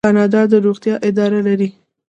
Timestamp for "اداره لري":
1.09-1.69